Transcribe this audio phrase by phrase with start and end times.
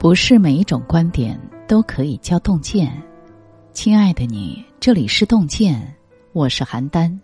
[0.00, 2.90] 不是每一种观点都可以叫洞见。
[3.74, 5.94] 亲爱的你，这里是洞见，
[6.32, 7.14] 我是邯郸。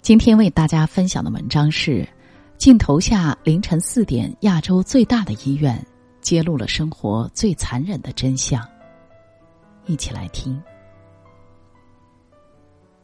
[0.00, 2.08] 今天为大家分享的文章是：
[2.56, 5.86] 镜头下凌晨四点，亚洲最大的医院
[6.22, 8.66] 揭露了生活最残忍的真相。
[9.84, 10.58] 一起来听。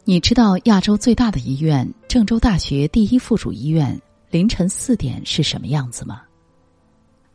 [0.05, 4.01] 你知道亚洲最大的医院——郑州大学第一附属医院
[4.31, 6.23] 凌晨四点是什么样子吗？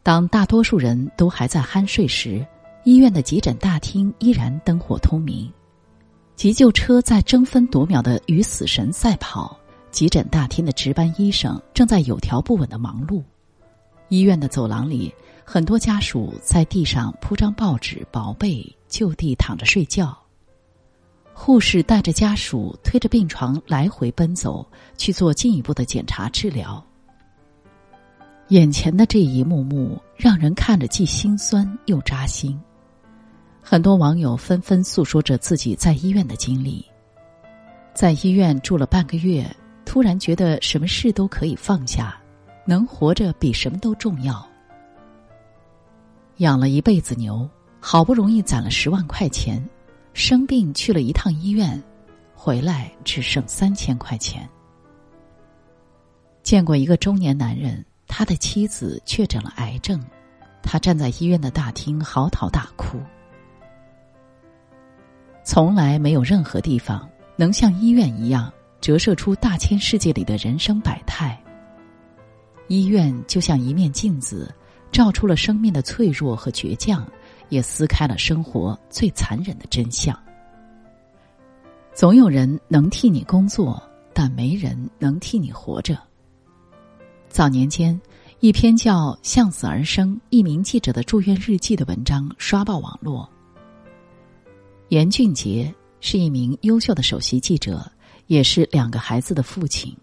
[0.08, 2.48] 当大多数人都还在酣睡时，
[2.86, 5.52] 医院的急诊大厅依然灯火通明，
[6.38, 9.60] 急救车在争分夺秒的与死神赛跑，
[9.92, 13.22] 急诊大厅的值班医生正在有条不紊的忙碌，
[14.08, 20.18] 医院的走廊里，很多家属在地上铺张报纸、薄被，就地躺着睡觉。
[21.34, 26.82] 护士带着家属推着病床来回奔走，去做进一步的检查治疗。
[28.50, 32.58] 眼前的这一幕幕让人看着既心酸又扎心，
[33.62, 36.86] 很多网友纷纷诉说着自己在医院的经历。
[37.94, 39.46] 在医院住了半个月，
[39.84, 42.18] 突然觉得什么事都可以放下，
[42.66, 44.48] 能活着比什么都重要。
[46.38, 47.50] 养了一辈子牛，
[47.82, 49.62] 好不容易攒了十万块钱，
[50.14, 51.84] 生病去了一趟医院，
[52.34, 54.48] 回来只剩三千块钱。
[56.44, 57.84] 见过一个中年男人。
[58.08, 60.02] 他的妻子确诊了癌症，
[60.64, 62.98] 他站在医院的大厅嚎啕大哭。
[65.44, 68.52] 从来没有任何地方能像医院一样
[68.82, 71.42] 折射出大千世界里的人生百态。
[72.68, 74.54] 医院就像一面镜子，
[74.92, 77.08] 照出了生命的脆弱和倔强，
[77.50, 80.18] 也撕开了生活最残忍的真相。
[81.94, 83.82] 总有人能替你工作，
[84.14, 85.98] 但没人能替你活着。
[87.30, 88.00] 早年间，
[88.40, 93.30] 一篇叫《向死而生》一名记者的住院日记的文章刷爆网络。
[94.90, 97.92] 严俊杰是一名优秀的首席记者，
[98.28, 99.96] 也是两个孩子的父亲。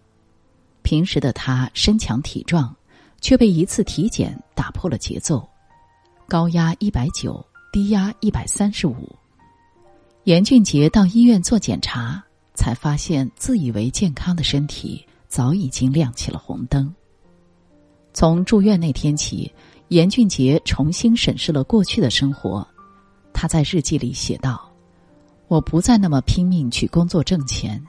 [0.81, 2.73] 平时的他身强体壮，
[3.19, 5.45] 却被一次体检打破了节奏，
[6.27, 7.43] 高压一百九，
[7.73, 9.13] 低压一百三十五。
[10.25, 16.93] 严俊杰到医院做检查，才发现自以为健康的身体早已经亮起了红灯。
[18.15, 19.51] 从住院那天起，
[19.89, 22.65] 严俊杰重新审视了过去的生活。
[23.33, 24.71] 他在日记里写道
[25.49, 27.83] ：“我不再那么拼命去工作挣钱，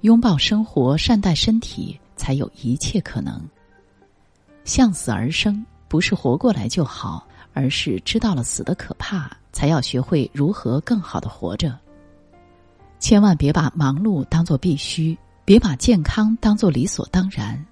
[0.00, 3.40] 拥抱生活，善待身体，才有一切可能。
[4.64, 11.78] 向死而生，不是活过来就好，而是知道了死的可怕，才要学会如何更好的活着。
[12.98, 17.64] 千万别把忙碌当做必须，别把健康当做理所当然。”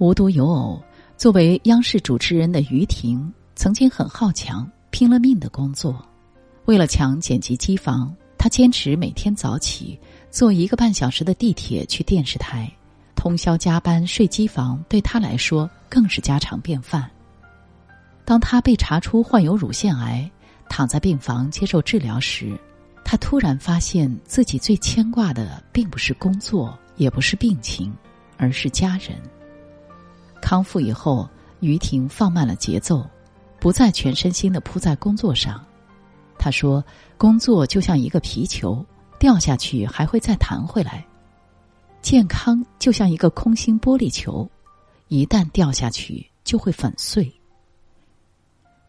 [0.00, 0.82] 无独有偶，
[1.18, 6.02] 作为央视主持人的于婷曾经很好强，拼了命的工作。
[6.64, 10.00] 为了抢剪辑机房，她坚持每天早起，
[10.30, 12.66] 坐一个半小时的地铁去电视台，
[13.14, 17.10] 通宵加班睡机房，对她来说更是家常便饭。
[18.24, 20.30] 当她被查出患有乳腺癌，
[20.70, 22.58] 躺在病房接受治疗时，
[23.04, 27.92] 她突然发现自己最牵挂的并不是工作，也不是病情，
[28.38, 29.14] 而是家人。
[30.40, 31.28] 康复以后，
[31.60, 33.06] 于婷放慢了节奏，
[33.58, 35.64] 不再全身心的扑在工作上。
[36.38, 36.82] 他说
[37.18, 38.84] ：“工作就像一个皮球，
[39.18, 41.04] 掉下去还会再弹回来；
[42.00, 44.48] 健康就像一个空心玻璃球，
[45.08, 47.30] 一旦掉下去就会粉碎。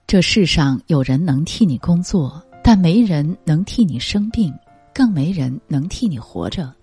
[0.08, 4.54] 这世上有人能替你工作，但没人能替你生病，
[4.94, 6.74] 更没人能替你活着。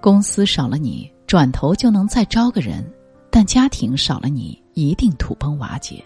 [0.00, 2.82] 公司少了你，转头就能再招个人。”
[3.30, 6.04] 但家庭少了你，一定土崩瓦解。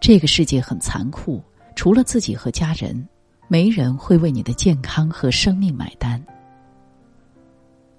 [0.00, 1.42] 这个世界很残酷，
[1.76, 3.06] 除了自己和家人，
[3.46, 6.22] 没人会为你的健康和生命买单。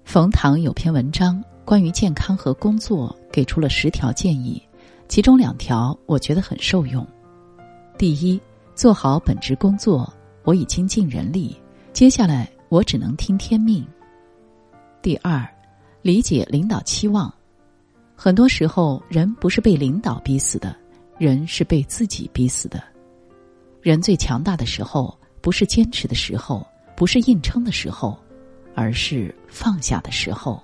[0.04, 4.60] 冯唐有篇文章关于健康和工作，给出了十条建议，
[5.08, 7.06] 其中两条我觉得很受用。
[7.96, 8.40] 第一，
[8.74, 10.12] 做好本职工作，
[10.42, 11.56] 我已经尽人力，
[11.92, 13.86] 接下来我只能听天命。
[15.00, 15.48] 第二，
[16.02, 17.32] 理解领导期望。
[18.22, 20.76] 很多时候，人不是被领导逼死的，
[21.16, 22.84] 人是被自己逼死的。
[23.80, 28.18] 人最强大的时候，不是坚持的时候，不是硬撑的时候，
[28.74, 30.62] 而是放下的时候。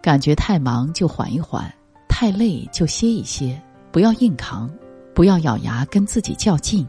[0.00, 1.68] 感觉太忙就缓一缓，
[2.08, 4.70] 太累就歇一歇，不要硬扛，
[5.16, 6.86] 不要咬牙跟自己较劲。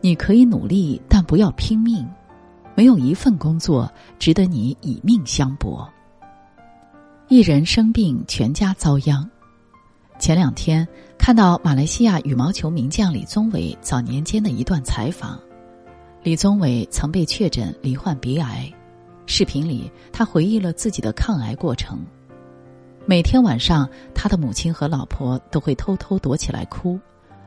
[0.00, 2.08] 你可以努力，但不要拼命。
[2.76, 5.92] 没有一份工作值得你以命相搏。
[7.32, 9.26] 一人生病，全家遭殃。
[10.18, 10.86] 前两天
[11.16, 15.40] 看到马来西亚羽毛球名将李宗伟早年间的一段采访，
[16.22, 18.70] 李宗伟曾被确诊罹患鼻癌。
[19.24, 22.04] 视频里，他回忆了自己的抗癌过程。
[23.06, 27.00] 每天晚上，他的母亲和老婆都会偷偷躲起来哭，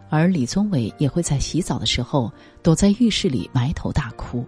[0.09, 2.33] 而李宗伟也会在洗澡的时候
[2.63, 4.43] 躲在浴室里埋头大哭。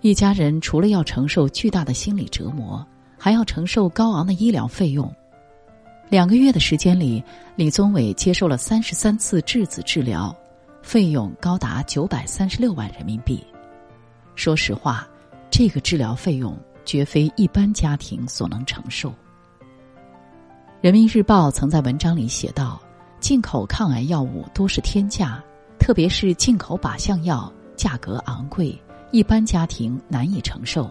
[0.00, 2.82] 一家人除了要承受巨大的心理折磨，
[3.22, 5.08] 还要承受高昂的医疗费用。
[6.08, 7.22] 两个月的时间里，
[7.54, 10.36] 李宗伟接受了三十三次质子治疗，
[10.82, 13.40] 费用高达九百三十六万人民币。
[14.34, 15.06] 说实话，
[15.52, 19.14] 这个治疗费用绝非一般家庭所能承受。
[20.80, 22.82] 人民日报曾在文章里写道
[23.20, 25.40] ：“进口抗癌药物多是天价，
[25.78, 28.76] 特别是进口靶向药，价格昂贵，
[29.12, 30.90] 一般家庭难以承受。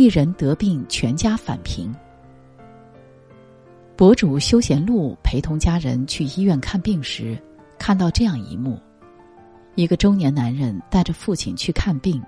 [0.00, 1.94] 一人得病，全家返贫。”
[3.94, 7.38] 博主休闲路陪同家人去医院看病时，
[7.78, 8.80] 看到这样一幕：
[9.74, 12.18] 一个中年男人带着父亲去看病，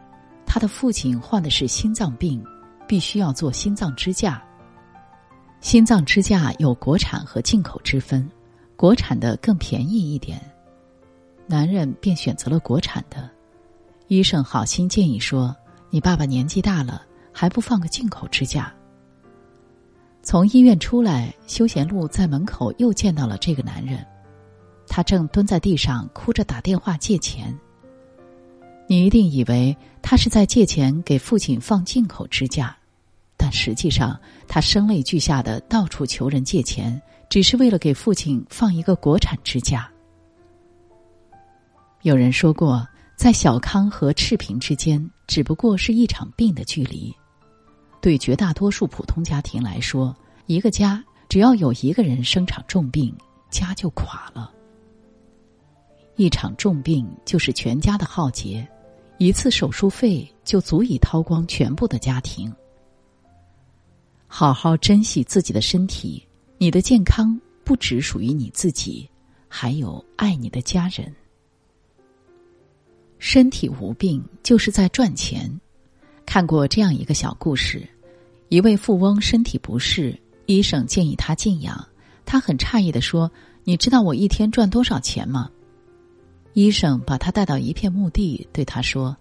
[0.45, 2.45] 他的父亲患的是心脏病，
[2.87, 4.45] 必须要做心脏支架。
[5.63, 8.31] 心脏支架有国产和进口之分，
[8.77, 10.39] 国产的更便宜一点，
[11.47, 13.31] 男人便选择了国产的。
[14.09, 15.57] 医生好心建议说
[15.89, 17.01] ：“你爸爸年纪大了，
[17.33, 18.73] 还不放个进口支架？”
[20.23, 24.07] 从医院出来，休闲路在门口又见到了这个男人，
[24.87, 27.53] 他正蹲在地上哭着打电话借钱。
[28.87, 32.77] 你一定以为他是在借钱给父亲放进口支架，
[33.37, 39.91] 但实际上他声泪俱下的到处求人借钱，只是为了给父亲放一个国产支架。
[42.03, 42.87] 有人说过，
[43.17, 47.13] 在小康和赤贫之间，只不过是一场病的距离。
[48.03, 50.15] 对绝大多数普通家庭来说，
[50.47, 53.17] 一个家只要有一个人生场重病，
[53.49, 54.53] 家就垮了。
[56.17, 58.67] 一场重病就是全家的浩劫，
[59.19, 62.53] 一次手术费就足以掏光全部的家庭。
[64.27, 66.27] 好好珍惜自己的身体，
[66.59, 69.09] 你的健康不只属于你自己，
[69.47, 71.15] 还有爱你的家人。
[73.19, 75.49] 身体无病就是在赚钱。
[76.25, 77.87] 看过这样一个小故事：
[78.53, 80.15] 一位富翁身体不适，
[80.45, 81.89] 医生建议他静养。
[82.27, 83.33] 他很诧异的说
[83.65, 85.51] ：“你知道我一天赚多少钱吗？”
[86.53, 89.17] 医生把他带到一片墓地，对他说：“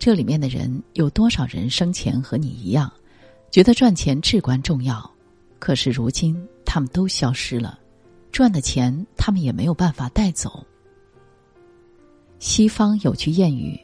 [0.00, 2.92] 这里面的人有多少人生前和你一样，
[3.52, 5.08] 觉得赚钱至关重要？
[5.60, 7.78] 可是如今他们都消失了，
[8.32, 10.66] 赚的钱他们也没有办法带走。”
[12.40, 13.78] 西方有句谚语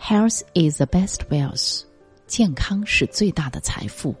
[0.00, 1.82] ：“Health is the best wealth。”
[2.26, 4.16] 健康是最大的财富。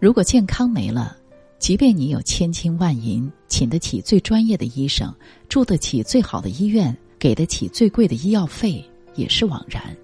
[0.00, 1.14] 如果健康没了，
[1.58, 5.14] 即便你有千金万银，请得起最专业的医生，
[5.46, 8.82] 住得起最好的医院，给得起最贵的医药费，
[9.14, 9.94] 也是枉然。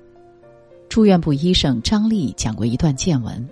[0.91, 3.49] 住院部医生张丽讲过一段见闻：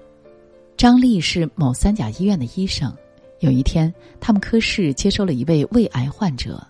[0.76, 2.94] 张丽是某三甲医院的医生。
[3.40, 6.62] 有一天，他们科室接收了一位胃癌患者，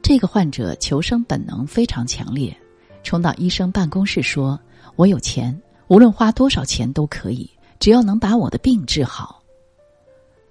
[0.00, 2.56] 这个患者求生本能非常强烈，
[3.02, 4.58] 冲到医生办公室说
[4.94, 7.50] ：“我有钱。”无论花多少钱都可以，
[7.80, 9.42] 只要能把我的病治好。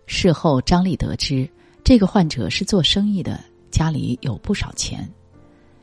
[0.07, 1.47] 事后，张丽得知
[1.83, 5.07] 这个患者是做生意的，家里有不少钱，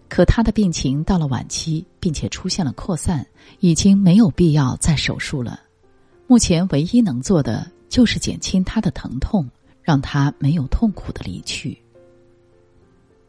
[0.09, 3.25] 可他的病情到了晚期，并且出现了扩散，
[3.61, 5.61] 已经没有必要再手术了。
[6.27, 9.49] 目前唯一能做的就是减轻他的疼痛，
[9.81, 11.81] 让他没有痛苦的离去。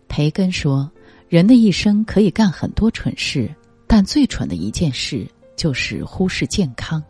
[0.07, 0.89] 培根说
[1.29, 3.53] ：“人的一生可以干很多蠢事，
[3.85, 7.03] 但最蠢的一件事。”就是忽视健康。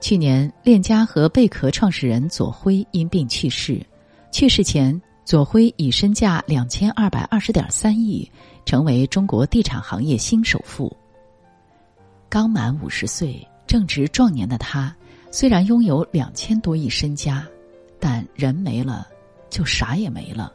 [0.00, 3.84] 去年，链家和贝壳创始人左晖因病去世。
[4.32, 8.28] 去世前，左晖以身价两千二百二十点三亿，
[8.64, 10.96] 成为中国地产行业新首富。
[12.30, 14.94] 刚满五十岁、正值壮年的他，
[15.30, 17.46] 虽然拥有两千多亿身家，
[17.98, 19.06] 但人没了，
[19.50, 20.50] 就啥也没了。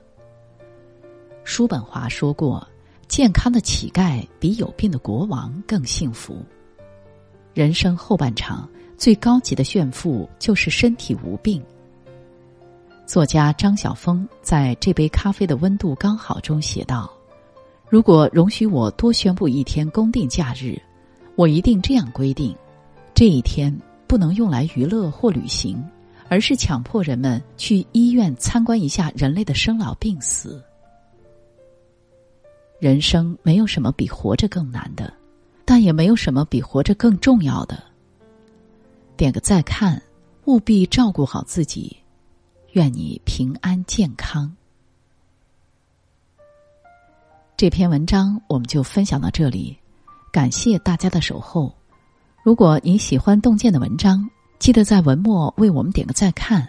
[1.43, 2.67] 叔本华说过
[3.07, 6.43] ：“健康的乞丐比有病的国王更幸福。”
[7.53, 11.63] 人生后半场最高级的炫富就是身体无病。
[13.05, 17.11] 作家张晓峰在这杯咖啡的温度刚好中写道
[17.89, 20.75] ：“如果容许我多宣布一天公定假日，
[21.35, 22.55] 我一定这样规定：
[23.13, 23.75] 这一天
[24.07, 25.83] 不能用来娱乐或旅行，
[26.27, 30.63] 而是强迫人们去医院参观一下人类的生老病死。
[32.79, 35.13] 人生没有什么比活着更难的。”
[35.67, 37.83] 但也没有什么比活着更重要的。
[39.17, 40.01] 点个再看，
[40.45, 41.95] 务必照顾好自己，
[42.73, 44.53] 愿你平安健康。
[47.55, 49.77] 这篇文章我们就分享到这里，
[50.31, 51.73] 感谢大家的守候。
[52.43, 54.29] 如果你喜欢洞见的文章，
[54.59, 56.67] 记得在文末为我们点个再看。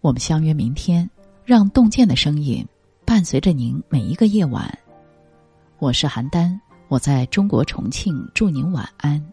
[0.00, 1.08] 我们相约明天，
[1.44, 2.66] 让洞见的声音
[3.06, 4.76] 伴随着您每一个夜晚。
[5.78, 6.58] 我是邯郸，
[6.88, 9.24] 我在中国重庆，祝您晚安。